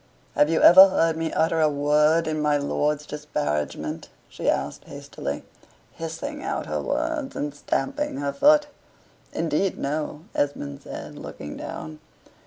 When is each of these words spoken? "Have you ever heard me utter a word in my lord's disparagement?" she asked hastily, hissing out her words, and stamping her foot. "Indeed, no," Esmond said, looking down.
"Have 0.33 0.49
you 0.49 0.63
ever 0.63 0.87
heard 0.89 1.15
me 1.15 1.31
utter 1.31 1.61
a 1.61 1.69
word 1.69 2.25
in 2.25 2.41
my 2.41 2.57
lord's 2.57 3.05
disparagement?" 3.05 4.09
she 4.29 4.49
asked 4.49 4.85
hastily, 4.85 5.43
hissing 5.93 6.41
out 6.41 6.65
her 6.65 6.81
words, 6.81 7.35
and 7.35 7.53
stamping 7.53 8.17
her 8.17 8.33
foot. 8.33 8.65
"Indeed, 9.31 9.77
no," 9.77 10.21
Esmond 10.33 10.81
said, 10.81 11.19
looking 11.19 11.55
down. 11.55 11.99